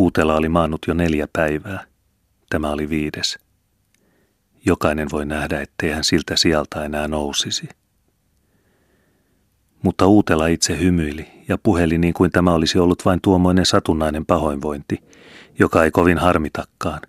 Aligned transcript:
Uutela 0.00 0.34
oli 0.34 0.48
maannut 0.48 0.80
jo 0.88 0.94
neljä 0.94 1.28
päivää. 1.32 1.84
Tämä 2.50 2.70
oli 2.70 2.88
viides. 2.88 3.38
Jokainen 4.66 5.08
voi 5.12 5.26
nähdä, 5.26 5.60
ettei 5.60 5.90
hän 5.90 6.04
siltä 6.04 6.36
sieltä 6.36 6.84
enää 6.84 7.08
nousisi. 7.08 7.68
Mutta 9.82 10.06
Uutela 10.06 10.46
itse 10.46 10.78
hymyili 10.78 11.26
ja 11.48 11.58
puheli 11.58 11.98
niin 11.98 12.14
kuin 12.14 12.30
tämä 12.30 12.52
olisi 12.52 12.78
ollut 12.78 13.04
vain 13.04 13.20
tuommoinen 13.22 13.66
satunnainen 13.66 14.26
pahoinvointi, 14.26 14.98
joka 15.58 15.84
ei 15.84 15.90
kovin 15.90 16.18
harmitakkaan, 16.18 17.00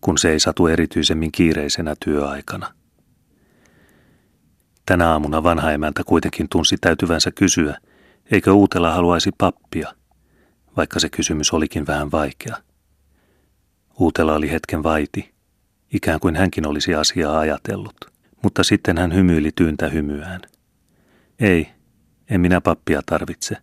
kun 0.00 0.18
se 0.18 0.30
ei 0.30 0.40
satu 0.40 0.66
erityisemmin 0.66 1.32
kiireisenä 1.32 1.94
työaikana. 2.04 2.74
Tänä 4.86 5.10
aamuna 5.10 5.42
vanha 5.42 5.72
emäntä 5.72 6.02
kuitenkin 6.06 6.48
tunsi 6.48 6.76
täytyvänsä 6.80 7.30
kysyä, 7.30 7.78
eikö 8.30 8.52
Uutela 8.52 8.94
haluaisi 8.94 9.30
pappia, 9.38 9.99
vaikka 10.76 11.00
se 11.00 11.08
kysymys 11.08 11.52
olikin 11.52 11.86
vähän 11.86 12.10
vaikea. 12.10 12.56
Uutela 13.98 14.34
oli 14.34 14.50
hetken 14.50 14.82
vaiti, 14.82 15.34
ikään 15.92 16.20
kuin 16.20 16.36
hänkin 16.36 16.66
olisi 16.66 16.94
asiaa 16.94 17.38
ajatellut, 17.38 17.96
mutta 18.42 18.64
sitten 18.64 18.98
hän 18.98 19.14
hymyili 19.14 19.50
tyyntä 19.54 19.88
hymyään. 19.88 20.40
Ei, 21.40 21.68
en 22.30 22.40
minä 22.40 22.60
pappia 22.60 23.00
tarvitse, 23.06 23.56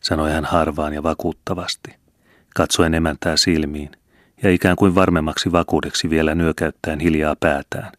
sanoi 0.00 0.30
hän 0.32 0.44
harvaan 0.44 0.92
ja 0.92 1.02
vakuuttavasti, 1.02 1.96
katsoen 2.54 2.94
emäntää 2.94 3.36
silmiin 3.36 3.90
ja 4.42 4.50
ikään 4.50 4.76
kuin 4.76 4.94
varmemmaksi 4.94 5.52
vakuudeksi 5.52 6.10
vielä 6.10 6.34
nyökäyttäen 6.34 7.00
hiljaa 7.00 7.36
päätään. 7.40 7.92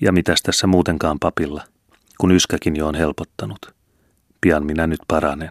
Ja 0.00 0.12
mitäs 0.12 0.42
tässä 0.42 0.66
muutenkaan 0.66 1.18
papilla, 1.20 1.64
kun 2.18 2.32
yskäkin 2.32 2.76
jo 2.76 2.86
on 2.86 2.94
helpottanut. 2.94 3.58
Pian 4.40 4.66
minä 4.66 4.86
nyt 4.86 5.00
paranen. 5.08 5.50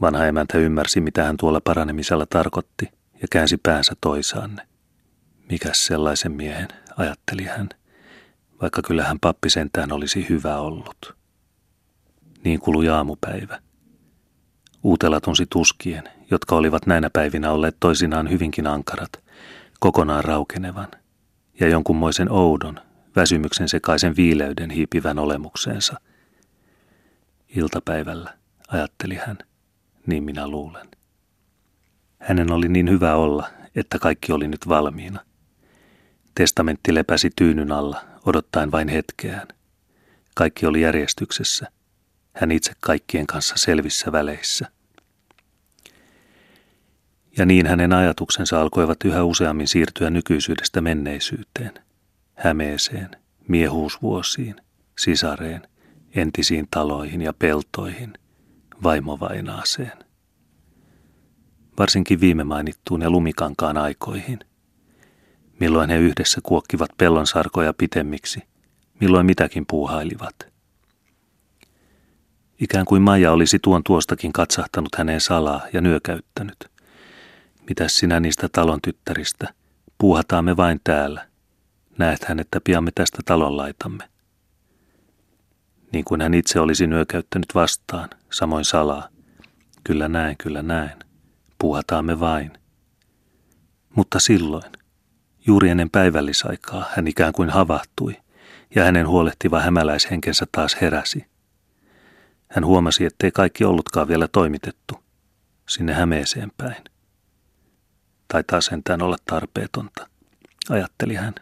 Vanha 0.00 0.26
emäntä 0.26 0.58
ymmärsi, 0.58 1.00
mitä 1.00 1.24
hän 1.24 1.36
tuolla 1.36 1.60
paranemisella 1.60 2.26
tarkoitti, 2.30 2.88
ja 3.22 3.28
käänsi 3.30 3.56
päänsä 3.56 3.94
toisaanne. 4.00 4.68
Mikäs 5.50 5.86
sellaisen 5.86 6.32
miehen, 6.32 6.68
ajatteli 6.96 7.44
hän, 7.44 7.68
vaikka 8.62 8.82
kyllähän 8.82 9.20
pappi 9.20 9.50
sentään 9.50 9.92
olisi 9.92 10.26
hyvä 10.28 10.56
ollut. 10.56 11.16
Niin 12.44 12.60
kului 12.60 12.88
aamupäivä. 12.88 13.58
Uutela 14.82 15.20
tunsi 15.20 15.46
tuskien, 15.50 16.04
jotka 16.30 16.56
olivat 16.56 16.86
näinä 16.86 17.10
päivinä 17.12 17.52
olleet 17.52 17.76
toisinaan 17.80 18.30
hyvinkin 18.30 18.66
ankarat, 18.66 19.10
kokonaan 19.80 20.24
raukenevan, 20.24 20.88
ja 21.60 21.68
jonkunmoisen 21.68 22.32
oudon, 22.32 22.80
väsymyksen 23.16 23.68
sekaisen 23.68 24.16
viileyden 24.16 24.70
hiipivän 24.70 25.18
olemukseensa. 25.18 26.00
Iltapäivällä, 27.48 28.34
ajatteli 28.68 29.14
hän, 29.14 29.38
niin 30.06 30.24
minä 30.24 30.48
luulen. 30.48 30.88
Hänen 32.18 32.52
oli 32.52 32.68
niin 32.68 32.90
hyvä 32.90 33.14
olla, 33.14 33.50
että 33.74 33.98
kaikki 33.98 34.32
oli 34.32 34.48
nyt 34.48 34.68
valmiina. 34.68 35.20
Testamentti 36.34 36.94
lepäsi 36.94 37.30
tyynyn 37.36 37.72
alla, 37.72 38.04
odottaen 38.26 38.72
vain 38.72 38.88
hetkeään. 38.88 39.48
Kaikki 40.34 40.66
oli 40.66 40.80
järjestyksessä. 40.80 41.68
Hän 42.34 42.52
itse 42.52 42.72
kaikkien 42.80 43.26
kanssa 43.26 43.54
selvissä 43.56 44.12
väleissä. 44.12 44.70
Ja 47.38 47.46
niin 47.46 47.66
hänen 47.66 47.92
ajatuksensa 47.92 48.60
alkoivat 48.60 49.04
yhä 49.04 49.24
useammin 49.24 49.68
siirtyä 49.68 50.10
nykyisyydestä 50.10 50.80
menneisyyteen, 50.80 51.72
hämeeseen, 52.34 53.10
miehuusvuosiin, 53.48 54.56
sisareen, 54.98 55.68
entisiin 56.14 56.66
taloihin 56.70 57.22
ja 57.22 57.32
peltoihin, 57.32 58.12
vaimovainaaseen. 58.82 59.92
Varsinkin 61.78 62.20
viime 62.20 62.44
mainittuun 62.44 63.02
ja 63.02 63.10
lumikankaan 63.10 63.76
aikoihin. 63.76 64.38
Milloin 65.60 65.90
he 65.90 65.96
yhdessä 65.96 66.40
kuokkivat 66.42 66.90
pellonsarkoja 66.98 67.74
pitemmiksi, 67.74 68.42
milloin 69.00 69.26
mitäkin 69.26 69.64
puuhailivat– 69.66 70.36
Ikään 72.60 72.86
kuin 72.86 73.02
Maija 73.02 73.32
olisi 73.32 73.58
tuon 73.58 73.82
tuostakin 73.84 74.32
katsahtanut 74.32 74.94
häneen 74.98 75.20
salaa 75.20 75.60
ja 75.72 75.80
nyökäyttänyt. 75.80 76.56
Mitäs 77.68 77.96
sinä 77.96 78.20
niistä 78.20 78.48
talon 78.52 78.78
tyttäristä? 78.82 79.54
Puuhataan 79.98 80.44
me 80.44 80.56
vain 80.56 80.80
täällä. 80.84 81.26
Näethän, 81.98 82.40
että 82.40 82.60
pian 82.64 82.84
me 82.84 82.90
tästä 82.94 83.18
talon 83.24 83.56
laitamme. 83.56 84.04
Niin 85.92 86.04
kuin 86.04 86.20
hän 86.20 86.34
itse 86.34 86.60
olisi 86.60 86.86
nyökäyttänyt 86.86 87.54
vastaan, 87.54 88.08
samoin 88.36 88.64
salaa. 88.64 89.08
Kyllä 89.84 90.08
näen, 90.08 90.36
kyllä 90.36 90.62
näen. 90.62 90.98
Puuhataan 91.58 92.04
me 92.04 92.20
vain. 92.20 92.52
Mutta 93.96 94.18
silloin, 94.20 94.72
juuri 95.46 95.68
ennen 95.68 95.90
päivällisaikaa, 95.90 96.84
hän 96.96 97.08
ikään 97.08 97.32
kuin 97.32 97.50
havahtui, 97.50 98.16
ja 98.74 98.84
hänen 98.84 99.08
huolehtiva 99.08 99.60
hämäläishenkensä 99.60 100.46
taas 100.52 100.76
heräsi– 100.80 101.26
hän 102.48 102.66
huomasi, 102.66 103.04
ettei 103.04 103.30
kaikki 103.30 103.64
ollutkaan 103.64 104.08
vielä 104.08 104.28
toimitettu 104.28 104.94
sinne 105.68 105.92
Hämeeseen 105.92 106.52
päin. 106.56 106.84
Taitaa 108.28 108.60
sentään 108.60 109.02
olla 109.02 109.16
tarpeetonta, 109.24 110.08
ajatteli 110.68 111.14
hän. 111.14 111.34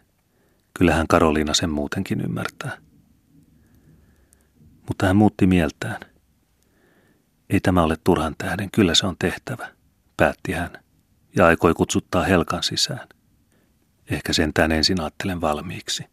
Kyllähän 0.78 1.06
Karoliina 1.08 1.54
sen 1.54 1.70
muutenkin 1.70 2.20
ymmärtää. 2.20 2.78
Mutta 4.88 5.06
hän 5.06 5.16
muutti 5.16 5.46
mieltään. 5.46 6.00
Ei 7.50 7.60
tämä 7.60 7.82
ole 7.82 7.96
turhan 8.04 8.34
tähden, 8.38 8.70
kyllä 8.70 8.94
se 8.94 9.06
on 9.06 9.16
tehtävä, 9.18 9.68
päätti 10.16 10.52
hän 10.52 10.70
ja 11.36 11.46
aikoi 11.46 11.74
kutsuttaa 11.74 12.24
Helkan 12.24 12.62
sisään. 12.62 13.08
Ehkä 14.10 14.32
sentään 14.32 14.72
ensin 14.72 15.00
ajattelen 15.00 15.40
valmiiksi, 15.40 16.04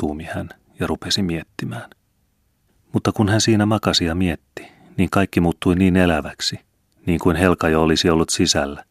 tuumi 0.00 0.24
hän 0.24 0.48
ja 0.80 0.86
rupesi 0.86 1.22
miettimään. 1.22 1.90
Mutta 2.92 3.12
kun 3.12 3.28
hän 3.28 3.40
siinä 3.40 3.66
makasi 3.66 4.04
ja 4.04 4.14
mietti, 4.14 4.68
niin 4.96 5.10
kaikki 5.10 5.40
muuttui 5.40 5.74
niin 5.76 5.96
eläväksi, 5.96 6.60
niin 7.06 7.20
kuin 7.20 7.36
Helka 7.36 7.68
jo 7.68 7.82
olisi 7.82 8.10
ollut 8.10 8.30
sisällä, 8.30 8.84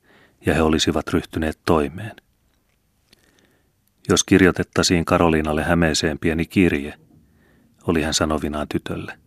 ja 0.46 0.53
he 0.53 0.61
olisivat 0.61 1.07
ryhtyneet 1.07 1.59
toimeen. 1.66 2.16
Jos 4.09 4.23
kirjoitettaisiin 4.23 5.06
Karoliinalle 5.06 5.63
Hämeeseen 5.63 6.19
pieni 6.19 6.46
kirje, 6.46 6.94
oli 7.88 8.01
hän 8.01 8.13
sanovinaan 8.13 8.67
tytölle. 8.67 9.19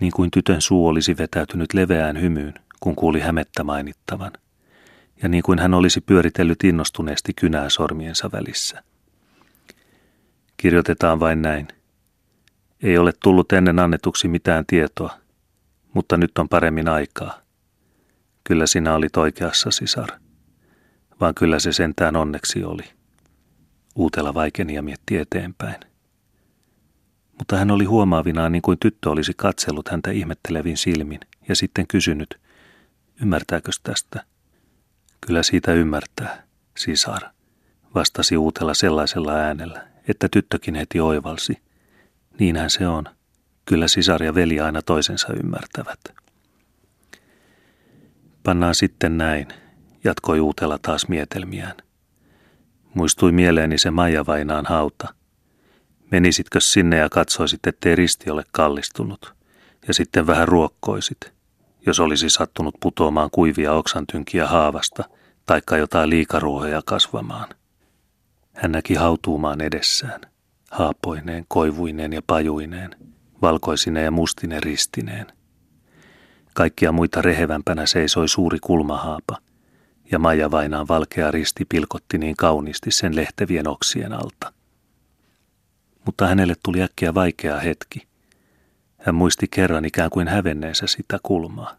Niin 0.00 0.12
kuin 0.12 0.30
tytön 0.30 0.62
suu 0.62 0.86
olisi 0.86 1.16
vetäytynyt 1.18 1.74
leveään 1.74 2.20
hymyyn, 2.20 2.54
kun 2.80 2.96
kuuli 2.96 3.20
hämettä 3.20 3.64
mainittavan, 3.64 4.32
ja 5.22 5.28
niin 5.28 5.42
kuin 5.42 5.58
hän 5.58 5.74
olisi 5.74 6.00
pyöritellyt 6.00 6.64
innostuneesti 6.64 7.32
kynää 7.34 7.68
sormiensa 7.68 8.30
välissä. 8.32 8.82
Kirjoitetaan 10.56 11.20
vain 11.20 11.42
näin– 11.42 11.68
ei 12.82 12.98
ole 12.98 13.12
tullut 13.22 13.52
ennen 13.52 13.78
annetuksi 13.78 14.28
mitään 14.28 14.64
tietoa, 14.66 15.18
mutta 15.94 16.16
nyt 16.16 16.38
on 16.38 16.48
paremmin 16.48 16.88
aikaa. 16.88 17.40
Kyllä 18.44 18.66
sinä 18.66 18.94
olit 18.94 19.16
oikeassa, 19.16 19.70
sisar. 19.70 20.08
Vaan 21.20 21.34
kyllä 21.34 21.58
se 21.58 21.72
sentään 21.72 22.16
onneksi 22.16 22.64
oli. 22.64 22.84
Uutela 23.94 24.34
vaikeni 24.34 24.74
ja 24.74 24.82
mietti 24.82 25.16
eteenpäin. 25.16 25.89
Mutta 27.40 27.56
hän 27.56 27.70
oli 27.70 27.84
huomaavinaan 27.84 28.52
niin 28.52 28.62
kuin 28.62 28.78
tyttö 28.78 29.10
olisi 29.10 29.32
katsellut 29.36 29.88
häntä 29.88 30.10
ihmettelevin 30.10 30.76
silmin 30.76 31.20
ja 31.48 31.56
sitten 31.56 31.86
kysynyt, 31.86 32.40
ymmärtääkö 33.22 33.70
tästä? 33.82 34.24
Kyllä 35.20 35.42
siitä 35.42 35.72
ymmärtää, 35.72 36.42
sisar, 36.76 37.22
vastasi 37.94 38.36
Uutela 38.36 38.74
sellaisella 38.74 39.32
äänellä, 39.32 39.86
että 40.08 40.28
tyttökin 40.28 40.74
heti 40.74 41.00
oivalsi– 41.00 41.58
Niinhän 42.40 42.70
se 42.70 42.86
on. 42.86 43.04
Kyllä 43.64 43.88
sisar 43.88 44.22
ja 44.22 44.34
veli 44.34 44.60
aina 44.60 44.82
toisensa 44.82 45.28
ymmärtävät. 45.44 46.00
Pannaan 48.42 48.74
sitten 48.74 49.18
näin, 49.18 49.48
jatkoi 50.04 50.40
Uutela 50.40 50.78
taas 50.78 51.08
mietelmiään. 51.08 51.76
Muistui 52.94 53.32
mieleeni 53.32 53.78
se 53.78 53.90
Maija 53.90 54.26
Vainaan 54.26 54.66
hauta. 54.66 55.14
Menisitkö 56.10 56.60
sinne 56.60 56.96
ja 56.96 57.08
katsoisit, 57.08 57.66
ettei 57.66 57.96
risti 57.96 58.30
ole 58.30 58.44
kallistunut, 58.52 59.34
ja 59.88 59.94
sitten 59.94 60.26
vähän 60.26 60.48
ruokkoisit, 60.48 61.32
jos 61.86 62.00
olisi 62.00 62.30
sattunut 62.30 62.74
putoamaan 62.80 63.30
kuivia 63.32 63.72
oksantynkiä 63.72 64.46
haavasta, 64.46 65.04
taikka 65.46 65.76
jotain 65.76 66.10
liikaruohoja 66.10 66.82
kasvamaan. 66.84 67.48
Hän 68.54 68.72
näki 68.72 68.94
hautuumaan 68.94 69.60
edessään 69.60 70.20
haapoineen, 70.70 71.44
koivuineen 71.48 72.12
ja 72.12 72.22
pajuineen, 72.26 72.90
valkoisineen 73.42 74.04
ja 74.04 74.10
mustineen 74.10 74.62
ristineen. 74.62 75.26
Kaikkia 76.54 76.92
muita 76.92 77.22
rehevämpänä 77.22 77.86
seisoi 77.86 78.28
suuri 78.28 78.58
kulmahaapa, 78.62 79.38
ja 80.12 80.18
Maija 80.18 80.50
Vainaan 80.50 80.88
valkea 80.88 81.30
risti 81.30 81.64
pilkotti 81.68 82.18
niin 82.18 82.36
kauniisti 82.36 82.90
sen 82.90 83.16
lehtevien 83.16 83.68
oksien 83.68 84.12
alta. 84.12 84.52
Mutta 86.10 86.26
hänelle 86.26 86.54
tuli 86.62 86.82
äkkiä 86.82 87.14
vaikea 87.14 87.60
hetki. 87.60 88.08
Hän 88.98 89.14
muisti 89.14 89.46
kerran 89.50 89.84
ikään 89.84 90.10
kuin 90.10 90.28
hävenneensä 90.28 90.86
sitä 90.86 91.18
kulmaa. 91.22 91.76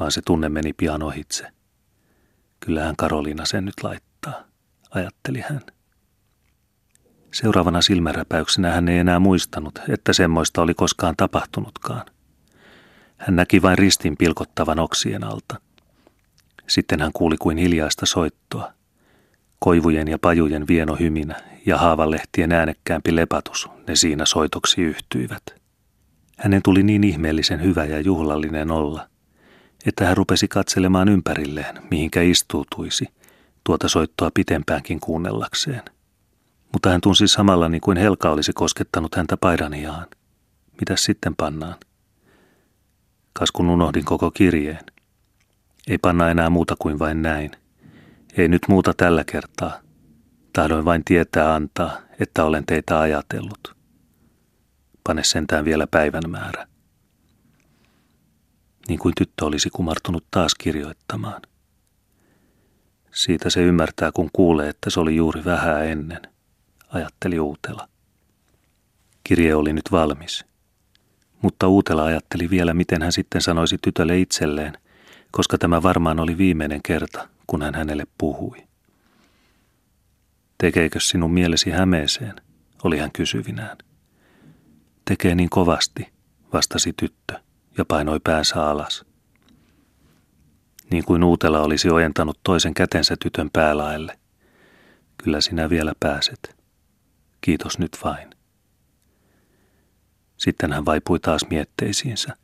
vaan 0.00 0.12
se 0.12 0.22
tunne 0.22 0.48
meni 0.48 0.72
pian 0.72 1.02
ohitse. 1.02 1.46
Kyllähän 2.60 2.96
Karoliina 2.96 3.44
sen 3.44 3.64
nyt 3.64 3.74
laittaa, 3.82 4.44
ajatteli 4.90 5.40
hän. 5.40 5.60
Seuraavana 7.32 7.82
silmäräpäyksenä 7.82 8.72
hän 8.72 8.88
ei 8.88 8.98
enää 8.98 9.18
muistanut, 9.18 9.78
että 9.88 10.12
semmoista 10.12 10.62
oli 10.62 10.74
koskaan 10.74 11.14
tapahtunutkaan. 11.16 12.06
Hän 13.16 13.36
näki 13.36 13.62
vain 13.62 13.78
ristin 13.78 14.16
pilkottavan 14.16 14.78
oksien 14.78 15.24
alta. 15.24 15.60
Sitten 16.68 17.00
hän 17.00 17.12
kuuli 17.12 17.36
kuin 17.36 17.58
hiljaista 17.58 18.06
soittoa. 18.06 18.72
Koivujen 19.64 20.08
ja 20.08 20.18
pajujen 20.18 20.66
vieno 20.66 20.94
hyminä 20.94 21.34
ja 21.66 21.78
haavanlehtien 21.78 22.52
äänekkäämpi 22.52 23.16
lepatus, 23.16 23.68
ne 23.88 23.96
siinä 23.96 24.26
soitoksi 24.26 24.82
yhtyivät. 24.82 25.42
Hänen 26.38 26.62
tuli 26.62 26.82
niin 26.82 27.04
ihmeellisen 27.04 27.62
hyvä 27.62 27.84
ja 27.84 28.00
juhlallinen 28.00 28.70
olla, 28.70 29.08
että 29.86 30.06
hän 30.06 30.16
rupesi 30.16 30.48
katselemaan 30.48 31.08
ympärilleen, 31.08 31.82
mihinkä 31.90 32.22
istuutuisi, 32.22 33.06
tuota 33.64 33.88
soittoa 33.88 34.30
pitempäänkin 34.34 35.00
kuunnellakseen. 35.00 35.82
Mutta 36.72 36.90
hän 36.90 37.00
tunsi 37.00 37.28
samalla 37.28 37.68
niin 37.68 37.80
kuin 37.80 37.96
Helka 37.96 38.30
olisi 38.30 38.52
koskettanut 38.52 39.14
häntä 39.14 39.36
paidaniaan. 39.36 40.06
Mitäs 40.80 41.04
sitten 41.04 41.36
pannaan? 41.36 41.76
Kas 43.32 43.52
kun 43.52 43.70
unohdin 43.70 44.04
koko 44.04 44.30
kirjeen. 44.30 44.84
Ei 45.88 45.98
panna 45.98 46.30
enää 46.30 46.50
muuta 46.50 46.74
kuin 46.78 46.98
vain 46.98 47.22
näin. 47.22 47.50
Ei 48.38 48.48
nyt 48.48 48.62
muuta 48.68 48.94
tällä 48.94 49.24
kertaa. 49.24 49.80
Tahdoin 50.52 50.84
vain 50.84 51.04
tietää 51.04 51.54
antaa, 51.54 51.98
että 52.20 52.44
olen 52.44 52.66
teitä 52.66 53.00
ajatellut. 53.00 53.76
Pane 55.04 55.24
sentään 55.24 55.64
vielä 55.64 55.86
päivän 55.86 56.30
määrä. 56.30 56.66
Niin 58.88 58.98
kuin 58.98 59.14
tyttö 59.18 59.44
olisi 59.44 59.70
kumartunut 59.70 60.24
taas 60.30 60.54
kirjoittamaan. 60.54 61.42
Siitä 63.12 63.50
se 63.50 63.62
ymmärtää, 63.62 64.12
kun 64.12 64.30
kuulee, 64.32 64.68
että 64.68 64.90
se 64.90 65.00
oli 65.00 65.16
juuri 65.16 65.44
vähän 65.44 65.86
ennen, 65.86 66.22
ajatteli 66.88 67.40
Uutela. 67.40 67.88
Kirje 69.24 69.54
oli 69.54 69.72
nyt 69.72 69.92
valmis. 69.92 70.44
Mutta 71.42 71.68
Uutela 71.68 72.04
ajatteli 72.04 72.50
vielä, 72.50 72.74
miten 72.74 73.02
hän 73.02 73.12
sitten 73.12 73.42
sanoisi 73.42 73.78
tytölle 73.82 74.18
itselleen, 74.18 74.78
koska 75.30 75.58
tämä 75.58 75.82
varmaan 75.82 76.20
oli 76.20 76.38
viimeinen 76.38 76.80
kerta, 76.82 77.28
kun 77.46 77.62
hän 77.62 77.74
hänelle 77.74 78.06
puhui. 78.18 78.68
Tekeekö 80.58 81.00
sinun 81.00 81.30
mielesi 81.30 81.70
hämeeseen, 81.70 82.34
oli 82.84 82.98
hän 82.98 83.12
kysyvinään. 83.12 83.78
Tekee 85.04 85.34
niin 85.34 85.50
kovasti, 85.50 86.12
vastasi 86.52 86.92
tyttö 86.92 87.40
ja 87.78 87.84
painoi 87.84 88.20
päänsä 88.24 88.66
alas. 88.66 89.04
Niin 90.90 91.04
kuin 91.04 91.24
Uutela 91.24 91.60
olisi 91.60 91.90
ojentanut 91.90 92.38
toisen 92.42 92.74
kätensä 92.74 93.16
tytön 93.22 93.50
päälaelle. 93.52 94.18
Kyllä 95.24 95.40
sinä 95.40 95.70
vielä 95.70 95.92
pääset. 96.00 96.56
Kiitos 97.40 97.78
nyt 97.78 97.98
vain. 98.04 98.30
Sitten 100.36 100.72
hän 100.72 100.84
vaipui 100.84 101.20
taas 101.20 101.46
mietteisiinsä. 101.50 102.36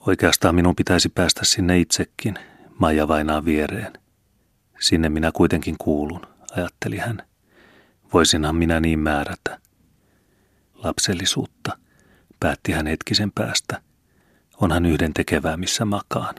Oikeastaan 0.00 0.54
minun 0.54 0.76
pitäisi 0.76 1.08
päästä 1.08 1.40
sinne 1.44 1.78
itsekin, 1.78 2.34
Maija 2.78 3.08
vainaa 3.08 3.44
viereen. 3.44 3.92
Sinne 4.80 5.08
minä 5.08 5.30
kuitenkin 5.32 5.74
kuulun, 5.78 6.26
ajatteli 6.56 6.96
hän. 6.96 7.22
Voisinhan 8.12 8.56
minä 8.56 8.80
niin 8.80 8.98
määrätä. 8.98 9.58
Lapsellisuutta, 10.74 11.78
päätti 12.40 12.72
hän 12.72 12.86
hetkisen 12.86 13.32
päästä. 13.32 13.82
Onhan 14.60 14.86
yhden 14.86 15.14
tekevää, 15.14 15.56
missä 15.56 15.84
makaan. 15.84 16.34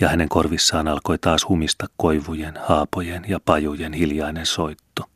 Ja 0.00 0.08
hänen 0.08 0.28
korvissaan 0.28 0.88
alkoi 0.88 1.18
taas 1.18 1.48
humista 1.48 1.86
koivujen, 1.96 2.54
haapojen 2.68 3.24
ja 3.28 3.40
pajujen 3.44 3.92
hiljainen 3.92 4.46
soitto. 4.46 5.10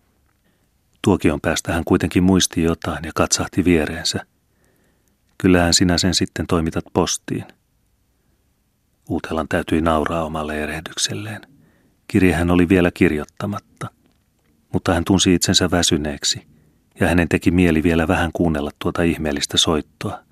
Tuokion 1.03 1.41
päästä 1.41 1.73
hän 1.73 1.85
kuitenkin 1.85 2.23
muisti 2.23 2.63
jotain 2.63 3.05
ja 3.05 3.13
katsahti 3.15 3.65
viereensä. 3.65 4.27
Kyllähän 5.39 5.75
sinä 5.75 5.99
sen 5.99 6.15
sitten 6.15 6.47
toimitat 6.47 6.85
postiin. 6.93 7.45
Uutelan 9.09 9.49
täytyi 9.49 9.81
nauraa 9.81 10.25
omalle 10.25 10.63
erehdykselleen. 10.63 11.52
Kirjehän 12.13 12.51
oli 12.51 12.69
vielä 12.69 12.91
kirjoittamatta. 12.95 13.89
Mutta 14.73 14.95
hän 14.95 15.05
tunsi 15.05 15.35
itsensä 15.35 15.71
väsyneeksi, 15.71 16.47
ja 17.01 17.09
hänen 17.09 17.29
teki 17.29 17.51
mieli 17.51 17.83
vielä 17.83 18.09
vähän 18.09 18.31
kuunnella 18.33 18.71
tuota 18.79 19.03
ihmeellistä 19.03 19.57
soittoa, 19.57 20.23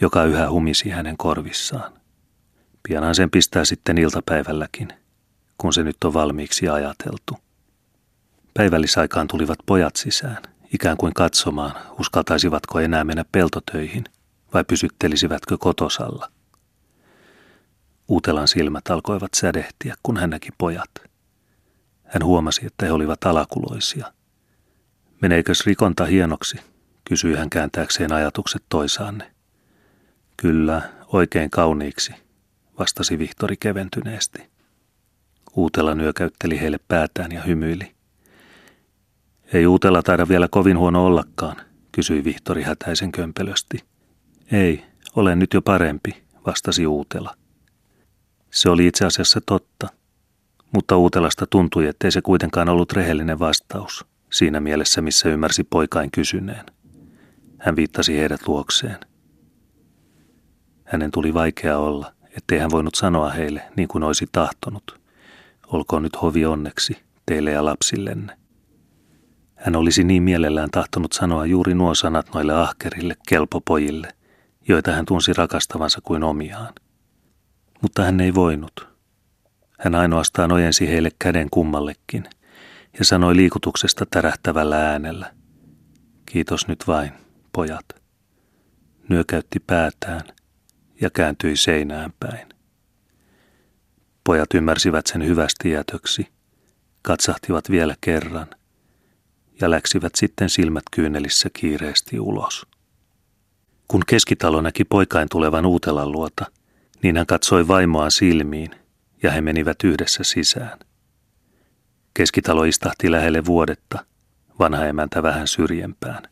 joka 0.00 0.24
yhä 0.24 0.50
humisi 0.50 0.90
hänen 0.90 1.16
korvissaan. 1.16 1.92
Pianhan 2.88 3.14
sen 3.14 3.30
pistää 3.30 3.64
sitten 3.64 3.98
iltapäivälläkin, 3.98 4.88
kun 5.58 5.72
se 5.72 5.82
nyt 5.82 6.04
on 6.04 6.14
valmiiksi 6.14 6.68
ajateltu. 6.68 7.34
Päivällisaikaan 8.54 9.28
tulivat 9.28 9.58
pojat 9.66 9.96
sisään, 9.96 10.42
ikään 10.74 10.96
kuin 10.96 11.14
katsomaan, 11.14 11.72
uskaltaisivatko 12.00 12.80
enää 12.80 13.04
mennä 13.04 13.24
peltotöihin 13.32 14.04
vai 14.54 14.64
pysyttelisivätkö 14.64 15.58
kotosalla. 15.58 16.30
Uutelan 18.08 18.48
silmät 18.48 18.90
alkoivat 18.90 19.34
sädehtiä, 19.34 19.94
kun 20.02 20.16
hän 20.16 20.30
näki 20.30 20.48
pojat. 20.58 21.05
Hän 22.06 22.24
huomasi, 22.24 22.66
että 22.66 22.86
he 22.86 22.92
olivat 22.92 23.24
alakuloisia. 23.24 24.12
Meneekös 25.22 25.66
rikonta 25.66 26.04
hienoksi, 26.04 26.56
kysyi 27.04 27.34
hän 27.36 27.50
kääntääkseen 27.50 28.12
ajatukset 28.12 28.62
toisaanne. 28.68 29.32
Kyllä, 30.36 30.82
oikein 31.06 31.50
kauniiksi, 31.50 32.14
vastasi 32.78 33.18
Vihtori 33.18 33.56
keventyneesti. 33.56 34.50
Uutela 35.54 35.94
nyökäytteli 35.94 36.60
heille 36.60 36.78
päätään 36.88 37.32
ja 37.32 37.42
hymyili. 37.42 37.94
Ei 39.52 39.66
Uutela 39.66 40.02
taida 40.02 40.28
vielä 40.28 40.48
kovin 40.48 40.78
huono 40.78 41.06
ollakaan, 41.06 41.56
kysyi 41.92 42.24
Vihtori 42.24 42.62
hätäisen 42.62 43.12
kömpelösti. 43.12 43.78
Ei, 44.52 44.84
olen 45.16 45.38
nyt 45.38 45.54
jo 45.54 45.62
parempi, 45.62 46.24
vastasi 46.46 46.86
Uutela. 46.86 47.34
Se 48.50 48.70
oli 48.70 48.86
itse 48.86 49.06
asiassa 49.06 49.40
totta, 49.46 49.88
mutta 50.72 50.96
Uutelasta 50.96 51.46
tuntui, 51.46 51.86
ettei 51.86 52.12
se 52.12 52.22
kuitenkaan 52.22 52.68
ollut 52.68 52.92
rehellinen 52.92 53.38
vastaus, 53.38 54.06
siinä 54.32 54.60
mielessä 54.60 55.00
missä 55.00 55.28
ymmärsi 55.28 55.64
poikain 55.64 56.10
kysyneen. 56.10 56.66
Hän 57.58 57.76
viittasi 57.76 58.18
heidät 58.18 58.48
luokseen. 58.48 58.98
Hänen 60.84 61.10
tuli 61.10 61.34
vaikea 61.34 61.78
olla, 61.78 62.12
ettei 62.36 62.58
hän 62.58 62.70
voinut 62.70 62.94
sanoa 62.94 63.30
heille 63.30 63.62
niin 63.76 63.88
kuin 63.88 64.04
olisi 64.04 64.26
tahtonut. 64.32 65.00
Olkoon 65.66 66.02
nyt 66.02 66.22
hovi 66.22 66.46
onneksi 66.46 66.96
teille 67.26 67.50
ja 67.50 67.64
lapsillenne. 67.64 68.38
Hän 69.54 69.76
olisi 69.76 70.04
niin 70.04 70.22
mielellään 70.22 70.70
tahtonut 70.70 71.12
sanoa 71.12 71.46
juuri 71.46 71.74
nuo 71.74 71.94
sanat 71.94 72.34
noille 72.34 72.54
ahkerille, 72.54 73.16
kelpopojille, 73.28 74.08
joita 74.68 74.92
hän 74.92 75.06
tunsi 75.06 75.32
rakastavansa 75.32 76.00
kuin 76.02 76.22
omiaan. 76.22 76.74
Mutta 77.82 78.02
hän 78.04 78.20
ei 78.20 78.34
voinut. 78.34 78.95
Hän 79.78 79.94
ainoastaan 79.94 80.52
ojensi 80.52 80.88
heille 80.88 81.10
käden 81.18 81.48
kummallekin 81.50 82.24
ja 82.98 83.04
sanoi 83.04 83.36
liikutuksesta 83.36 84.06
tärähtävällä 84.10 84.90
äänellä. 84.90 85.32
Kiitos 86.26 86.68
nyt 86.68 86.84
vain, 86.86 87.12
pojat. 87.52 87.86
Nyökäytti 89.08 89.60
päätään 89.60 90.22
ja 91.00 91.10
kääntyi 91.10 91.56
seinään 91.56 92.12
päin. 92.20 92.48
Pojat 94.24 94.54
ymmärsivät 94.54 95.06
sen 95.06 95.26
hyvästi 95.26 95.70
jätöksi, 95.70 96.28
katsahtivat 97.02 97.70
vielä 97.70 97.96
kerran 98.00 98.46
ja 99.60 99.70
läksivät 99.70 100.14
sitten 100.14 100.50
silmät 100.50 100.84
kyynelissä 100.90 101.48
kiireesti 101.52 102.20
ulos. 102.20 102.66
Kun 103.88 104.02
keskitalo 104.06 104.60
näki 104.60 104.84
poikain 104.84 105.28
tulevan 105.28 105.66
Uutelan 105.66 106.12
luota, 106.12 106.46
niin 107.02 107.16
hän 107.16 107.26
katsoi 107.26 107.68
vaimoaan 107.68 108.10
silmiin 108.10 108.70
ja 109.22 109.30
he 109.30 109.40
menivät 109.40 109.84
yhdessä 109.84 110.24
sisään. 110.24 110.78
Keskitalo 112.14 112.64
istahti 112.64 113.10
lähelle 113.10 113.44
vuodetta, 113.44 114.04
vanha 114.58 114.84
emäntä 114.84 115.22
vähän 115.22 115.48
syrjempään. 115.48 116.22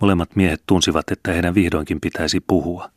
Molemmat 0.00 0.36
miehet 0.36 0.62
tunsivat, 0.66 1.10
että 1.10 1.32
heidän 1.32 1.54
vihdoinkin 1.54 2.00
pitäisi 2.00 2.40
puhua, 2.40 2.90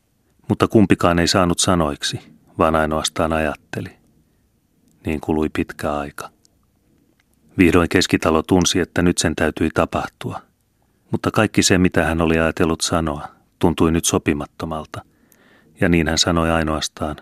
mutta 0.49 0.67
kumpikaan 0.67 1.19
ei 1.19 1.27
saanut 1.27 1.59
sanoiksi, 1.59 2.19
vaan 2.57 2.75
ainoastaan 2.75 3.33
ajatteli. 3.33 3.89
Niin 5.05 5.21
kului 5.21 5.49
pitkä 5.53 5.93
aika. 5.93 6.29
Vihdoin 7.57 7.89
keskitalo 7.89 8.43
tunsi, 8.43 8.79
että 8.79 9.01
nyt 9.01 9.17
sen 9.17 9.35
täytyi 9.35 9.69
tapahtua– 9.73 10.41
mutta 11.15 11.31
kaikki 11.31 11.63
se, 11.63 11.77
mitä 11.77 12.05
hän 12.05 12.21
oli 12.21 12.39
ajatellut 12.39 12.81
sanoa, 12.81 13.27
tuntui 13.59 13.91
nyt 13.91 14.05
sopimattomalta. 14.05 15.01
Ja 15.81 15.89
niin 15.89 16.07
hän 16.07 16.17
sanoi 16.17 16.51
ainoastaan, 16.51 17.15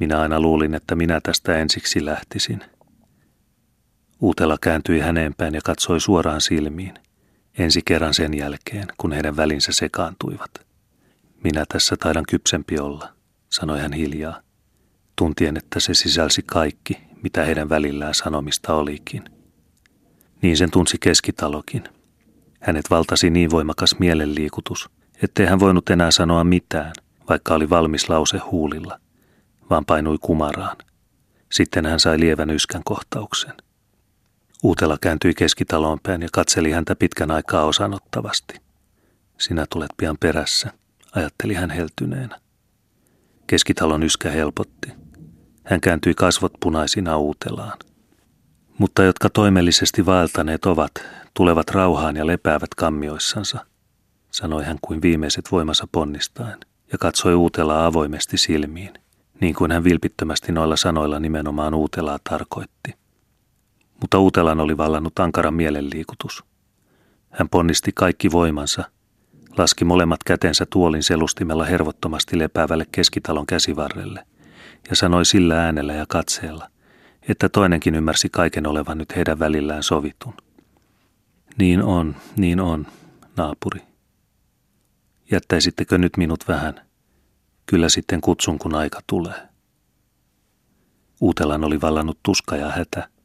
minä 0.00 0.20
aina 0.20 0.40
luulin, 0.40 0.74
että 0.74 0.94
minä 0.94 1.20
tästä 1.22 1.58
ensiksi 1.58 2.04
lähtisin. 2.04 2.60
Uutela 4.20 4.58
kääntyi 4.60 5.00
häneen 5.00 5.34
päin 5.34 5.54
ja 5.54 5.60
katsoi 5.64 6.00
suoraan 6.00 6.40
silmiin, 6.40 6.94
ensi 7.58 7.82
kerran 7.84 8.14
sen 8.14 8.38
jälkeen, 8.38 8.86
kun 8.98 9.12
heidän 9.12 9.36
välinsä 9.36 9.72
sekaantuivat. 9.72 10.50
Minä 11.44 11.64
tässä 11.68 11.96
taidan 11.96 12.24
kypsempi 12.28 12.78
olla, 12.78 13.12
sanoi 13.48 13.80
hän 13.80 13.92
hiljaa, 13.92 14.40
tuntien, 15.16 15.56
että 15.56 15.80
se 15.80 15.94
sisälsi 15.94 16.42
kaikki, 16.46 16.98
mitä 17.22 17.44
heidän 17.44 17.68
välillään 17.68 18.14
sanomista 18.14 18.74
olikin. 18.74 19.24
Niin 20.42 20.56
sen 20.56 20.70
tunsi 20.70 20.96
keskitalokin. 21.00 21.84
Hänet 22.60 22.90
valtasi 22.90 23.30
niin 23.30 23.50
voimakas 23.50 23.96
mielenliikutus, 23.98 24.90
ettei 25.22 25.46
hän 25.46 25.60
voinut 25.60 25.90
enää 25.90 26.10
sanoa 26.10 26.44
mitään, 26.44 26.92
vaikka 27.28 27.54
oli 27.54 27.70
valmis 27.70 28.08
lause 28.08 28.38
huulilla, 28.38 29.00
vaan 29.70 29.84
painui 29.84 30.18
kumaraan. 30.20 30.76
Sitten 31.52 31.86
hän 31.86 32.00
sai 32.00 32.20
lievän 32.20 32.50
yskän 32.50 32.82
kohtauksen. 32.84 33.54
Uutela 34.62 34.98
kääntyi 35.00 35.34
keskitaloon 35.34 35.98
päin 36.02 36.22
ja 36.22 36.28
katseli 36.32 36.70
häntä 36.70 36.96
pitkän 36.96 37.30
aikaa 37.30 37.64
osanottavasti. 37.64 38.54
Sinä 39.38 39.66
tulet 39.70 39.90
pian 39.96 40.16
perässä, 40.20 40.72
ajatteli 41.14 41.54
hän 41.54 41.70
heltyneenä. 41.70 42.40
Keskitalon 43.46 44.02
yskä 44.02 44.30
helpotti. 44.30 44.92
Hän 45.64 45.80
kääntyi 45.80 46.14
kasvot 46.14 46.52
punaisina 46.60 47.18
uutelaan. 47.18 47.78
Mutta 48.78 49.04
jotka 49.04 49.30
toimellisesti 49.30 50.06
vaeltaneet 50.06 50.66
ovat, 50.66 50.90
tulevat 51.34 51.70
rauhaan 51.70 52.16
ja 52.16 52.26
lepäävät 52.26 52.74
kammioissansa, 52.76 53.66
sanoi 54.30 54.64
hän 54.64 54.78
kuin 54.80 55.02
viimeiset 55.02 55.52
voimassa 55.52 55.88
ponnistaen, 55.92 56.58
ja 56.92 56.98
katsoi 56.98 57.34
uutelaa 57.34 57.86
avoimesti 57.86 58.36
silmiin, 58.36 58.94
niin 59.40 59.54
kuin 59.54 59.72
hän 59.72 59.84
vilpittömästi 59.84 60.52
noilla 60.52 60.76
sanoilla 60.76 61.20
nimenomaan 61.20 61.74
uutelaa 61.74 62.18
tarkoitti. 62.28 62.94
Mutta 64.00 64.18
uutelan 64.18 64.60
oli 64.60 64.76
vallannut 64.76 65.18
ankara 65.18 65.50
mielenliikutus. 65.50 66.44
Hän 67.30 67.48
ponnisti 67.48 67.92
kaikki 67.94 68.32
voimansa– 68.32 68.84
laski 69.58 69.84
molemmat 69.84 70.24
kätensä 70.24 70.66
tuolin 70.70 71.02
selustimella 71.02 71.64
hervottomasti 71.64 72.38
lepäävälle 72.38 72.86
keskitalon 72.92 73.46
käsivarrelle 73.46 74.26
ja 74.90 74.96
sanoi 74.96 75.24
sillä 75.24 75.64
äänellä 75.64 75.92
ja 75.92 76.04
katseella, 76.08 76.70
että 77.28 77.48
toinenkin 77.48 77.94
ymmärsi 77.94 78.28
kaiken 78.28 78.66
olevan 78.66 78.98
nyt 78.98 79.16
heidän 79.16 79.38
välillään 79.38 79.82
sovitun. 79.82 80.34
Niin 81.58 81.82
on, 81.82 82.16
niin 82.36 82.60
on, 82.60 82.86
naapuri. 83.36 83.80
Jättäisittekö 85.30 85.98
nyt 85.98 86.16
minut 86.16 86.48
vähän? 86.48 86.80
Kyllä 87.70 87.88
sitten 87.88 88.20
kutsun, 88.20 88.58
kun 88.58 88.74
aika 88.74 89.00
tulee. 89.06 89.48
Uutelan 91.20 91.64
oli 91.64 91.80
vallannut 91.80 92.18
tuska 92.22 92.56
ja 92.56 92.68
hätä– 92.68 93.08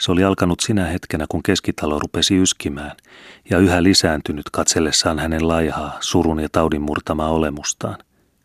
se 0.00 0.12
oli 0.12 0.24
alkanut 0.24 0.60
sinä 0.60 0.84
hetkenä, 0.84 1.26
kun 1.28 1.42
keskitalo 1.42 1.98
rupesi 1.98 2.42
yskimään 2.42 2.92
ja 3.50 3.58
yhä 3.58 3.82
lisääntynyt 3.82 4.50
katsellessaan 4.52 5.18
hänen 5.18 5.48
laihaa, 5.48 5.96
surun 6.00 6.40
ja 6.40 6.48
taudin 6.52 6.82
murtamaa 6.82 7.30
olemustaan, 7.30 7.98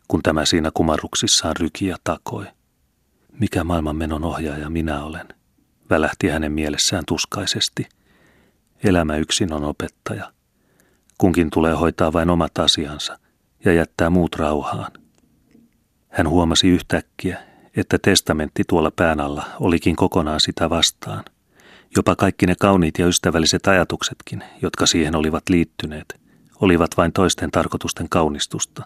kun 0.08 0.22
tämä 0.22 0.44
siinä 0.44 0.70
kumarruksissaan 0.74 1.56
ryki 1.56 1.86
ja 1.86 1.96
takoi. 2.04 2.46
Mikä 3.40 3.64
maailman 3.64 3.96
menon 3.96 4.24
ohjaaja 4.24 4.70
minä 4.70 5.04
olen, 5.04 5.28
välähti 5.90 6.28
hänen 6.28 6.52
mielessään 6.52 7.04
tuskaisesti. 7.06 7.88
Elämä 8.84 9.16
yksin 9.16 9.52
on 9.52 9.64
opettaja. 9.64 10.32
Kunkin 11.18 11.50
tulee 11.50 11.74
hoitaa 11.74 12.12
vain 12.12 12.30
omat 12.30 12.58
asiansa 12.58 13.18
ja 13.64 13.72
jättää 13.72 14.10
muut 14.10 14.36
rauhaan. 14.36 14.92
Hän 16.12 16.28
huomasi 16.28 16.68
yhtäkkiä, 16.68 17.38
että 17.76 17.98
testamentti 17.98 18.62
tuolla 18.68 18.90
pään 18.96 19.20
alla 19.20 19.44
olikin 19.60 19.96
kokonaan 19.96 20.40
sitä 20.40 20.70
vastaan– 20.70 21.24
Jopa 21.96 22.16
kaikki 22.16 22.46
ne 22.46 22.54
kauniit 22.60 22.98
ja 22.98 23.06
ystävälliset 23.06 23.66
ajatuksetkin, 23.66 24.44
jotka 24.62 24.86
siihen 24.86 25.16
olivat 25.16 25.48
liittyneet, 25.48 26.20
olivat 26.60 26.90
vain 26.96 27.12
toisten 27.12 27.50
tarkoitusten 27.50 28.08
kaunistusta. 28.08 28.84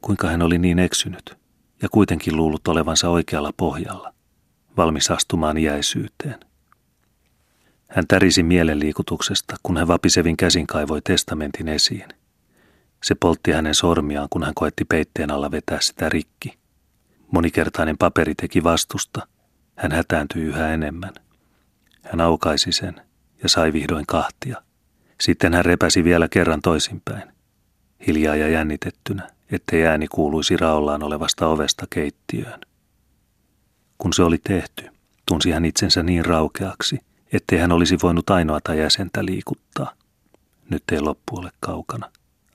Kuinka 0.00 0.28
hän 0.28 0.42
oli 0.42 0.58
niin 0.58 0.78
eksynyt 0.78 1.36
ja 1.82 1.88
kuitenkin 1.88 2.36
luullut 2.36 2.68
olevansa 2.68 3.08
oikealla 3.08 3.52
pohjalla, 3.56 4.14
valmis 4.76 5.10
astumaan 5.10 5.58
jäisyyteen. 5.58 6.40
Hän 7.88 8.06
tärisi 8.08 8.42
mielenliikutuksesta, 8.42 9.56
kun 9.62 9.76
hän 9.76 9.88
vapisevin 9.88 10.36
käsin 10.36 10.66
kaivoi 10.66 11.02
testamentin 11.02 11.68
esiin. 11.68 12.08
Se 13.02 13.14
poltti 13.14 13.52
hänen 13.52 13.74
sormiaan, 13.74 14.28
kun 14.30 14.44
hän 14.44 14.54
koetti 14.54 14.84
peitteen 14.84 15.30
alla 15.30 15.50
vetää 15.50 15.78
sitä 15.80 16.08
rikki. 16.08 16.58
Monikertainen 17.32 17.98
paperi 17.98 18.34
teki 18.34 18.64
vastusta. 18.64 19.26
Hän 19.76 19.92
hätääntyi 19.92 20.42
yhä 20.42 20.74
enemmän. 20.74 21.12
Hän 22.02 22.20
aukaisi 22.20 22.72
sen 22.72 23.00
ja 23.42 23.48
sai 23.48 23.72
vihdoin 23.72 24.06
kahtia. 24.06 24.62
Sitten 25.20 25.54
hän 25.54 25.64
repäsi 25.64 26.04
vielä 26.04 26.28
kerran 26.28 26.62
toisinpäin, 26.62 27.22
hiljaa 28.06 28.36
ja 28.36 28.48
jännitettynä, 28.48 29.30
ettei 29.50 29.86
ääni 29.86 30.08
kuuluisi 30.08 30.56
raollaan 30.56 31.02
olevasta 31.02 31.46
ovesta 31.46 31.86
keittiöön. 31.90 32.60
Kun 33.98 34.12
se 34.12 34.22
oli 34.22 34.38
tehty, 34.38 34.88
tunsi 35.28 35.50
hän 35.50 35.64
itsensä 35.64 36.02
niin 36.02 36.24
raukeaksi, 36.24 36.98
ettei 37.32 37.58
hän 37.58 37.72
olisi 37.72 37.96
voinut 38.02 38.30
ainoata 38.30 38.74
jäsentä 38.74 39.24
liikuttaa. 39.24 39.92
Nyt 40.70 40.82
ei 40.92 41.00
loppu 41.00 41.38
ole 41.38 41.50
kaukana, 41.60 42.10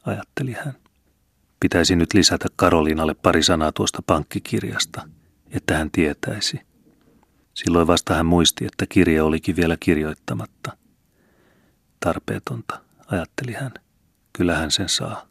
ajatteli 0.05 0.51
hän. 0.53 0.73
Pitäisi 1.59 1.95
nyt 1.95 2.13
lisätä 2.13 2.45
Karoliinalle 2.55 3.13
pari 3.13 3.43
sanaa 3.43 3.71
tuosta 3.71 4.01
pankkikirjasta, 4.07 5.09
että 5.51 5.77
hän 5.77 5.91
tietäisi– 5.91 6.61
Silloin 7.53 7.87
vasta 7.87 8.13
hän 8.13 8.25
muisti, 8.25 8.65
että 8.65 8.85
kirje 8.89 9.21
olikin 9.21 9.55
vielä 9.55 9.77
kirjoittamatta. 9.79 10.77
Tarpeetonta, 11.99 12.79
ajatteli 13.07 13.53
hän. 13.53 13.71
Kyllä 14.33 14.55
hän 14.55 14.71
sen 14.71 14.89
saa. 14.89 15.27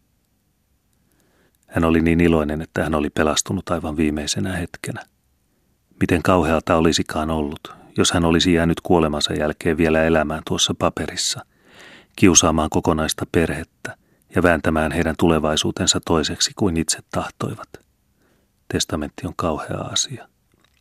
Hän 1.66 1.84
oli 1.84 2.00
niin 2.00 2.20
iloinen, 2.20 2.62
että 2.62 2.84
hän 2.84 2.94
oli 2.94 3.10
pelastunut 3.10 3.70
aivan 3.70 3.96
viimeisenä 3.96 4.52
hetkenä. 4.56 5.04
Miten 6.00 6.22
kauhealta 6.22 6.76
olisikaan 6.76 7.30
ollut, 7.30 7.72
jos 7.96 8.12
hän 8.12 8.24
olisi 8.24 8.52
jäänyt 8.52 8.80
kuolemansa 8.80 9.34
jälkeen 9.34 9.76
vielä 9.76 10.04
elämään 10.04 10.42
tuossa 10.46 10.74
paperissa, 10.78 11.44
kiusaamaan 12.16 12.70
kokonaista 12.70 13.26
perhettä 13.32 13.96
ja 14.34 14.42
vääntämään 14.42 14.92
heidän 14.92 15.14
tulevaisuutensa 15.18 16.00
toiseksi 16.06 16.52
kuin 16.56 16.76
itse 16.76 16.98
tahtoivat. 17.10 17.68
Testamentti 18.72 19.26
on 19.26 19.32
kauhea 19.36 19.78
asia, 19.78 20.28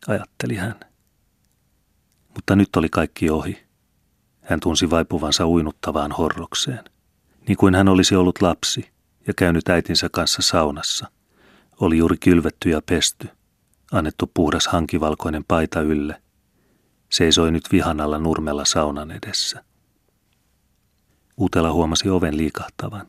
ajatteli 0.06 0.56
hän. 0.56 0.80
Mutta 2.34 2.56
nyt 2.56 2.76
oli 2.76 2.88
kaikki 2.88 3.30
ohi. 3.30 3.66
Hän 4.42 4.60
tunsi 4.60 4.90
vaipuvansa 4.90 5.46
uinuttavaan 5.46 6.12
horrokseen. 6.12 6.84
Niin 7.48 7.56
kuin 7.56 7.74
hän 7.74 7.88
olisi 7.88 8.16
ollut 8.16 8.42
lapsi 8.42 8.90
ja 9.26 9.34
käynyt 9.34 9.68
äitinsä 9.68 10.08
kanssa 10.12 10.42
saunassa. 10.42 11.10
Oli 11.80 11.98
juuri 11.98 12.16
kylvetty 12.16 12.70
ja 12.70 12.82
pesty, 12.86 13.28
annettu 13.92 14.30
puhdas 14.34 14.66
hankivalkoinen 14.66 15.44
paita 15.48 15.80
ylle. 15.80 16.22
Seisoi 17.10 17.50
nyt 17.50 17.64
vihan 17.72 18.00
alla 18.00 18.18
nurmella 18.18 18.64
saunan 18.64 19.10
edessä. 19.10 19.64
Utela 21.40 21.72
huomasi 21.72 22.08
oven 22.08 22.36
liikahtavan 22.36 23.06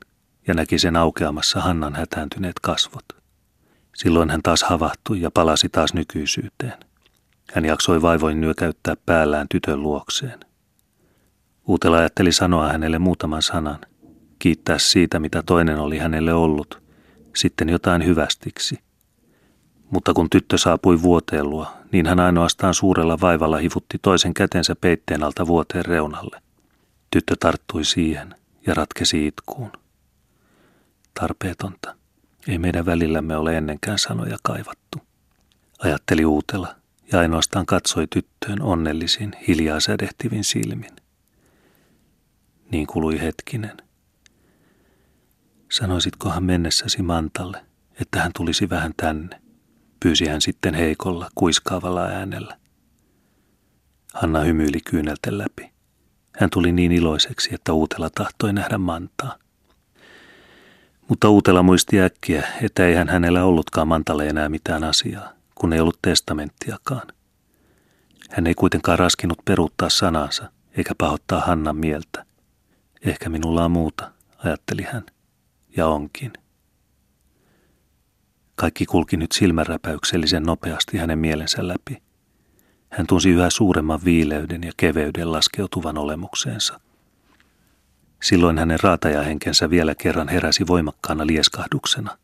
ja 0.48 0.53
näki 0.53 0.79
sen 0.79 0.95
aukeamassa 0.95 1.62
Hannan 1.62 1.95
hätääntyneet 1.95 2.60
kasvot. 2.62 3.05
Silloin 3.95 4.29
hän 4.29 4.41
taas 4.41 4.63
havahtui 4.63 5.21
ja 5.21 5.31
palasi 5.31 5.69
taas 5.69 5.93
nykyisyyteen. 5.93 6.74
Hän 7.53 7.65
jaksoi 7.65 8.01
vaivoin 8.01 8.41
nyökäyttää 8.41 8.95
päällään 9.05 9.48
tytön 9.50 9.81
luokseen. 9.81 10.39
Uutela 11.67 11.98
ajatteli 11.98 12.31
sanoa 12.31 12.67
hänelle 12.67 13.00
muutaman 13.00 13.41
sanan, 13.41 13.79
kiittää 14.39 14.77
siitä, 14.77 15.19
mitä 15.19 15.43
toinen 15.43 15.79
oli 15.79 15.98
hänelle 15.98 16.33
ollut, 16.33 16.81
sitten 17.36 17.69
jotain 17.69 18.05
hyvästiksi. 18.05 18.79
Mutta 19.89 20.13
kun 20.13 20.29
tyttö 20.29 20.57
saapui 20.57 21.01
vuoteen 21.01 21.50
luo, 21.50 21.67
niin 21.91 22.05
hän 22.05 22.19
ainoastaan 22.19 22.74
suurella 22.74 23.17
vaivalla 23.21 23.57
hivutti 23.57 23.98
toisen 24.01 24.33
kätensä 24.33 24.75
peitteen 24.81 25.24
alta 25.24 25.48
vuoteen 25.48 25.86
reunalle. 25.86 26.41
Tyttö 27.12 27.36
tarttui 27.39 27.86
siihen 27.86 28.36
ja 28.67 28.74
ratkesi 28.74 29.27
itkuun. 29.27 29.71
Tarpeetonta. 31.20 31.96
Ei 32.48 32.58
meidän 32.58 32.86
välillämme 32.86 33.38
ole 33.38 33.58
ennenkään 33.58 34.00
sanoja 34.00 34.38
kaivattu. 34.44 35.01
Ajatteli 35.80 36.25
Uutela 36.25 36.75
ja 37.12 37.20
ainoastaan 37.20 37.65
katsoi 37.65 38.08
tyttöön 38.08 38.62
onnellisin, 38.62 39.32
hiljaa 39.48 39.80
sädehtivin 39.80 40.44
silmin. 40.44 40.96
Niin 42.72 42.88
kului 42.88 43.22
hetkinen. 43.22 43.77
Sanoisitkohan 45.72 46.44
mennessäsi 46.44 47.01
Mantalle, 47.01 47.65
että 48.01 48.22
hän 48.22 48.32
tulisi 48.36 48.70
vähän 48.70 48.94
tänne, 48.98 49.41
pyysi 50.00 50.27
hän 50.27 50.41
sitten 50.41 50.74
heikolla, 50.74 51.30
kuiskaavalla 51.36 52.03
äänellä. 52.03 52.58
Hanna 54.13 54.39
hymyili 54.39 54.80
kyynelten 54.86 55.38
läpi. 55.38 55.72
Hän 56.39 56.50
tuli 56.50 56.72
niin 56.72 56.91
iloiseksi, 56.91 57.50
että 57.56 57.74
Uutela 57.74 58.10
tahtoi 58.10 58.53
nähdä 58.53 58.77
Mantaa. 58.77 59.38
Mutta 61.12 61.30
Uutela 61.30 61.63
muisti 61.63 62.01
äkkiä, 62.01 62.48
että 62.62 62.88
eihän 62.88 63.10
hänellä 63.10 63.44
ollutkaan 63.44 63.88
Mantalle 63.88 64.27
enää 64.27 64.50
mitään 64.50 64.84
asiaa 64.84 65.41
kun 65.62 65.74
ei 65.74 65.80
ollut 65.80 66.00
testamenttiakaan. 66.01 67.08
Hän 68.30 68.48
ei 68.48 68.53
kuitenkaan 68.53 69.00
raskinut 69.00 69.38
peruuttaa 69.46 69.89
sanansa 69.89 70.51
eikä 70.77 70.96
pahoittaa 70.98 71.39
Hannan 71.39 71.75
mieltä. 71.75 72.25
Ehkä 73.06 73.30
minulla 73.30 73.65
on 73.65 73.72
muuta, 73.72 74.12
ajatteli 74.38 74.84
hän, 74.84 75.06
ja 75.77 75.88
onkin. 75.88 76.34
Kaikki 78.56 78.86
kulki 78.86 79.18
nyt 79.18 79.32
silmänräpäyksellisen 79.32 80.44
nopeasti 80.44 80.98
hänen 80.98 81.20
mielensä 81.20 81.68
läpi. 81.68 82.01
Hän 82.89 83.08
tunsi 83.08 83.30
yhä 83.30 83.50
suuremman 83.50 84.00
viileyden 84.06 84.63
ja 84.63 84.72
keveyden 84.77 85.32
laskeutuvan 85.32 85.98
olemukseensa. 85.98 86.80
Silloin 88.23 88.57
hänen 88.57 88.79
raatajahenkensä 88.83 89.69
vielä 89.69 89.95
kerran 89.95 90.27
heräsi 90.27 90.67
voimakkaana 90.67 91.27
lieskahduksena. 91.27 92.17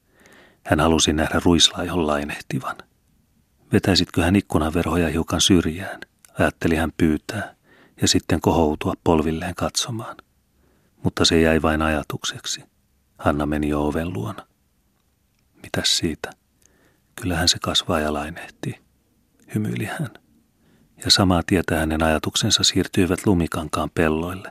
Hän 0.66 0.80
halusi 0.80 1.14
nähdä 1.14 1.42
ruislaihon 1.46 2.08
lainehtivan. 2.08 2.76
Vetäisitkö 3.74 4.24
hän 4.24 4.36
ikkunaverhoja 4.36 5.10
hiukan 5.10 5.42
syrjään, 5.42 6.00
ajatteli 6.40 6.76
hän 6.76 6.92
pyytää, 6.98 7.56
ja 8.02 8.08
sitten 8.08 8.42
kohoutua 8.42 8.94
polvilleen 9.04 9.56
katsomaan. 9.56 10.16
Mutta 11.04 11.26
se 11.26 11.42
jäi 11.42 11.62
vain 11.62 11.82
ajatukseksi. 11.82 12.64
Hanna 13.18 13.46
meni 13.46 13.70
jo 13.70 13.88
oven 13.88 14.14
luona. 14.14 14.48
Mitäs 15.64 15.98
siitä? 15.98 16.30
Kyllähän 17.16 17.48
se 17.48 17.58
kasvaa 17.62 18.00
ja 18.00 18.14
lainehtii, 18.14 18.80
hymyili 19.56 19.86
hän. 19.86 20.10
Ja 21.06 21.12
samaa 21.12 21.42
tietä 21.46 21.80
hänen 21.80 22.04
ajatuksensa 22.04 22.64
siirtyivät 22.64 23.26
lumikankaan 23.26 23.90
pelloille, 23.94 24.50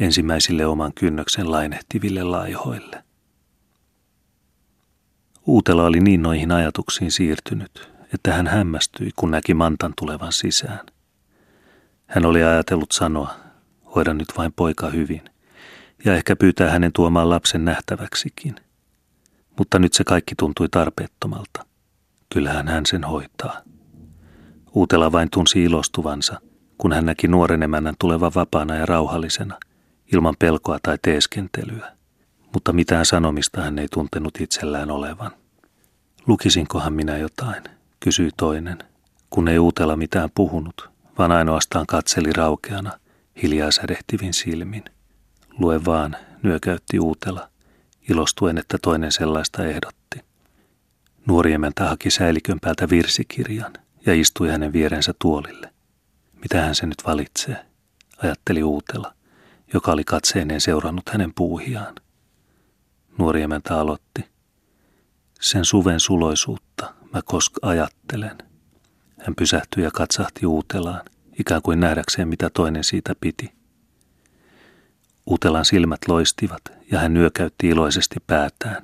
ensimmäisille 0.00 0.66
oman 0.66 0.92
kynnöksen 0.94 1.50
lainehtiville 1.50 2.22
laihoille. 2.22 3.04
Uutela 5.46 5.84
oli 5.84 6.00
niin 6.00 6.22
noihin 6.22 6.52
ajatuksiin 6.52 7.12
siirtynyt, 7.12 7.90
että 8.14 8.32
hän 8.34 8.46
hämmästyi, 8.46 9.10
kun 9.16 9.30
näki 9.30 9.54
Mantan 9.54 9.92
tulevan 9.98 10.32
sisään. 10.32 10.86
Hän 12.06 12.26
oli 12.26 12.44
ajatellut 12.44 12.92
sanoa, 12.92 13.34
hoida 13.94 14.14
nyt 14.14 14.28
vain 14.36 14.52
poika 14.52 14.90
hyvin, 14.90 15.22
ja 16.04 16.14
ehkä 16.14 16.36
pyytää 16.36 16.70
hänen 16.70 16.92
tuomaan 16.92 17.30
lapsen 17.30 17.64
nähtäväksikin. 17.64 18.56
Mutta 19.58 19.78
nyt 19.78 19.92
se 19.92 20.04
kaikki 20.04 20.34
tuntui 20.34 20.68
tarpeettomalta. 20.68 21.66
Kyllähän 22.32 22.68
hän 22.68 22.86
sen 22.86 23.04
hoitaa. 23.04 23.62
Uutela 24.72 25.12
vain 25.12 25.30
tunsi 25.30 25.64
ilostuvansa, 25.64 26.40
kun 26.78 26.92
hän 26.92 27.06
näki 27.06 27.28
nuoren 27.28 27.62
emännän 27.62 27.94
tulevan 27.98 28.32
vapaana 28.34 28.76
ja 28.76 28.86
rauhallisena, 28.86 29.58
ilman 30.12 30.34
pelkoa 30.38 30.78
tai 30.82 30.98
teeskentelyä. 31.02 31.92
Mutta 32.52 32.72
mitään 32.72 33.06
sanomista 33.06 33.60
hän 33.60 33.78
ei 33.78 33.88
tuntenut 33.88 34.40
itsellään 34.40 34.90
olevan. 34.90 35.30
Lukisinkohan 36.26 36.92
minä 36.92 37.16
jotain, 37.16 37.64
kysyi 38.00 38.30
toinen, 38.36 38.78
kun 39.30 39.48
ei 39.48 39.58
Uutela 39.58 39.96
mitään 39.96 40.30
puhunut, 40.34 40.90
vaan 41.18 41.32
ainoastaan 41.32 41.86
katseli 41.86 42.32
raukeana, 42.32 42.92
hiljaa 43.42 43.70
sädehtivin 43.70 44.34
silmin. 44.34 44.84
Lue 45.58 45.84
vaan, 45.84 46.16
nyökäytti 46.42 46.98
Uutela, 46.98 47.48
ilostuen, 48.10 48.58
että 48.58 48.78
toinen 48.82 49.12
sellaista 49.12 49.64
ehdotti. 49.64 50.20
Nuori 51.26 51.52
emäntä 51.52 51.88
haki 51.88 52.10
säilikön 52.10 52.58
päältä 52.60 52.88
virsikirjan 52.90 53.72
ja 54.06 54.14
istui 54.14 54.48
hänen 54.48 54.72
vierensä 54.72 55.14
tuolille. 55.18 55.70
Mitä 56.42 56.60
hän 56.60 56.74
se 56.74 56.86
nyt 56.86 57.02
valitsee, 57.06 57.66
ajatteli 58.22 58.62
Uutela, 58.62 59.14
joka 59.74 59.92
oli 59.92 60.04
katseineen 60.04 60.60
seurannut 60.60 61.08
hänen 61.08 61.32
puuhiaan. 61.34 61.94
Nuori 63.18 63.42
emäntä 63.42 63.80
aloitti. 63.80 64.24
Sen 65.40 65.64
suven 65.64 66.00
suloisuutta 66.00 66.94
mä 67.14 67.20
koska 67.24 67.68
ajattelen. 67.68 68.38
Hän 69.20 69.34
pysähtyi 69.34 69.84
ja 69.84 69.90
katsahti 69.90 70.46
Uutelaan, 70.46 71.00
ikään 71.38 71.62
kuin 71.62 71.80
nähdäkseen 71.80 72.28
mitä 72.28 72.50
toinen 72.50 72.84
siitä 72.84 73.14
piti. 73.20 73.52
Utelan 75.30 75.64
silmät 75.64 76.00
loistivat 76.08 76.62
ja 76.90 76.98
hän 76.98 77.14
nyökäytti 77.14 77.68
iloisesti 77.68 78.16
päätään. 78.26 78.82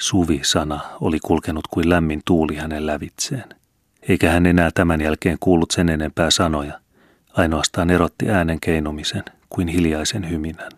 Suvi-sana 0.00 0.80
oli 1.00 1.18
kulkenut 1.20 1.66
kuin 1.66 1.90
lämmin 1.90 2.22
tuuli 2.24 2.56
hänen 2.56 2.86
lävitseen. 2.86 3.44
Eikä 4.08 4.30
hän 4.30 4.46
enää 4.46 4.70
tämän 4.74 5.00
jälkeen 5.00 5.36
kuullut 5.40 5.70
sen 5.70 5.88
enempää 5.88 6.30
sanoja, 6.30 6.80
ainoastaan 7.32 7.90
erotti 7.90 8.30
äänen 8.30 8.60
keinumisen 8.60 9.24
kuin 9.54 9.68
hiljaisen 9.68 10.30
hyminän. 10.30 10.70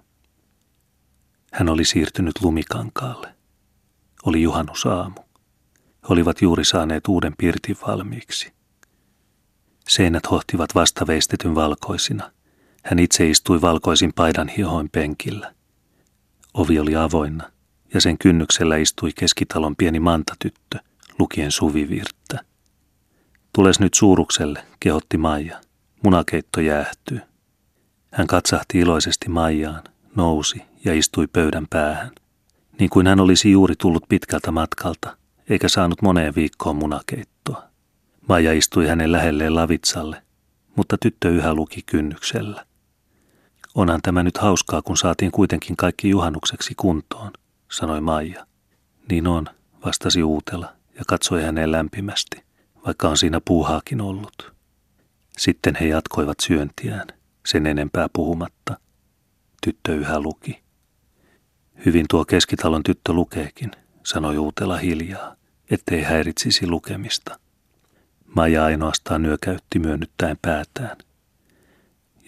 Hän 1.53 1.69
oli 1.69 1.85
siirtynyt 1.85 2.35
lumikankaalle. 2.43 3.35
Oli 4.25 4.43
juhannusaamu. 4.43 5.21
He 5.79 6.09
olivat 6.09 6.43
juuri 6.43 6.65
saaneet 6.65 7.09
uuden 7.09 7.33
pirtin 7.39 7.77
valmiiksi. 7.87 8.53
Seinät 9.89 10.31
hohtivat 10.31 10.75
vastaveistetyn 10.75 11.55
valkoisina. 11.55 12.33
Hän 12.85 12.99
itse 12.99 13.31
istui 13.31 13.61
valkoisin 13.61 14.13
paidan 14.15 14.49
hiohoin 14.49 14.89
penkillä. 14.93 15.55
Ovi 16.55 16.79
oli 16.79 16.97
avoinna 16.97 17.51
ja 17.95 18.01
sen 18.01 18.19
kynnyksellä 18.19 18.77
istui 18.77 19.11
keskitalon 19.13 19.77
pieni 19.77 20.01
mantatyttö, 20.01 20.79
lukien 21.19 21.53
suvivirttä. 21.53 22.45
Tules 23.53 23.81
nyt 23.81 23.95
suurukselle, 23.95 24.65
kehotti 24.81 25.17
Maija. 25.17 25.61
Munakeitto 26.05 26.61
jäähtyy. 26.61 27.21
Hän 28.13 28.27
katsahti 28.27 28.79
iloisesti 28.79 29.29
Maijaan, 29.29 29.83
nousi 30.15 30.63
ja 30.85 30.95
istui 30.95 31.27
pöydän 31.27 31.67
päähän. 31.71 32.11
Niin 32.79 32.91
kuin 32.91 33.07
hän 33.07 33.21
olisi 33.21 33.51
juuri 33.51 33.75
tullut 33.79 34.05
pitkältä 34.09 34.51
matkalta, 34.51 35.17
eikä 35.49 35.69
saanut 35.69 36.03
moneen 36.03 36.35
viikkoon 36.35 36.77
munakeittoa. 36.77 37.63
Maija 38.29 38.53
istui 38.53 38.87
hänen 38.87 39.13
lähelleen 39.13 39.55
lavitsalle, 39.55 40.23
mutta 40.77 40.99
tyttö 40.99 41.31
yhä 41.31 41.55
luki 41.55 41.83
kynnyksellä. 41.87 42.67
Onhan 43.75 44.03
tämä 44.03 44.23
nyt 44.23 44.39
hauskaa, 44.39 44.83
kun 44.83 44.97
saatiin 44.97 45.33
kuitenkin 45.33 45.77
kaikki 45.77 46.09
juhannukseksi 46.09 46.75
kuntoon, 46.77 47.33
sanoi 47.73 48.01
Maija. 48.01 48.47
Niin 49.11 49.27
on, 49.27 49.47
vastasi 49.85 50.23
Uutela 50.23 50.73
ja 50.95 51.03
katsoi 51.07 51.43
häneen 51.43 51.73
lämpimästi, 51.73 52.43
vaikka 52.87 53.09
on 53.09 53.19
siinä 53.19 53.41
puuhaakin 53.45 54.01
ollut. 54.01 54.53
Sitten 55.39 55.75
he 55.81 55.87
jatkoivat 55.87 56.37
syöntiään, 56.43 57.07
sen 57.47 57.67
enempää 57.67 58.09
puhumatta. 58.13 58.79
Tyttö 59.65 59.95
yhä 59.95 60.21
luki. 60.21 60.63
Hyvin 61.87 62.07
tuo 62.11 62.25
keskitalon 62.25 62.83
tyttö 62.83 63.13
lukeekin, 63.13 63.71
sanoi 64.05 64.39
Uutela 64.39 64.77
hiljaa, 64.77 65.37
ettei 65.71 66.03
häiritsisi 66.03 66.67
lukemista. 66.67 67.39
Maija 68.37 68.65
ainoastaan 68.65 69.23
nyökäytti 69.23 69.79
myönnyttäen 69.79 70.37
päätään. 70.43 70.97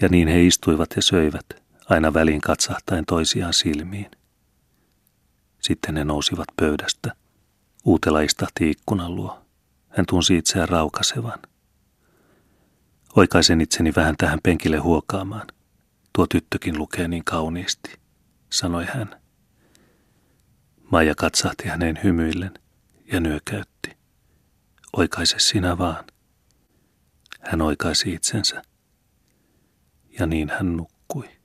Ja 0.00 0.08
niin 0.08 0.28
he 0.28 0.46
istuivat 0.46 0.90
ja 0.96 1.02
söivät, 1.02 1.46
aina 1.88 2.14
väliin 2.14 2.40
katsahtaen 2.40 3.04
toisiaan 3.06 3.54
silmiin. 3.54 4.10
Sitten 5.60 5.96
he 5.96 6.04
nousivat 6.04 6.48
pöydästä. 6.56 7.12
Uutela 7.84 8.20
istahti 8.20 8.70
ikkunan 8.70 9.14
luo. 9.14 9.42
Hän 9.88 10.06
tunsi 10.06 10.36
itseään 10.36 10.68
raukasevan. 10.68 11.38
Oikaisen 13.18 13.60
itseni 13.60 13.92
vähän 13.96 14.14
tähän 14.18 14.38
penkille 14.42 14.76
huokaamaan. 14.76 15.46
Tuo 16.12 16.26
tyttökin 16.26 16.78
lukee 16.78 17.08
niin 17.08 17.24
kauniisti, 17.24 17.94
sanoi 18.50 18.84
hän. 18.84 19.20
Maija 20.90 21.14
katsahti 21.14 21.68
häneen 21.68 22.00
hymyillen 22.04 22.54
ja 23.12 23.20
nyökäytti. 23.20 23.96
Oikaise 24.96 25.38
sinä 25.38 25.78
vaan. 25.78 26.04
Hän 27.40 27.62
oikaisi 27.62 28.12
itsensä 28.12 28.62
ja 30.18 30.26
niin 30.26 30.50
hän 30.50 30.76
nukkui. 30.76 31.37